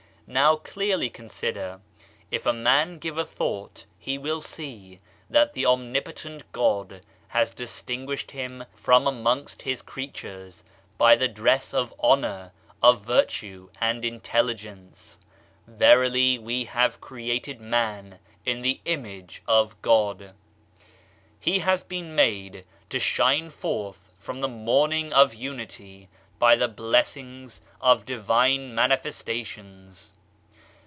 [0.33, 2.01] Now clearly consider I
[2.31, 4.97] If a man give a thought, he will see,
[5.29, 10.63] that the Omnipo tent God has distinguished him from amongst his creatures
[10.97, 15.17] by the dress of honor, of virtue and in telligence.
[15.67, 20.33] "Verily we have created man in the image of God."
[21.41, 26.07] He has been made to shine forth from the morning of unity
[26.39, 30.13] by the blessings of divine manifestations.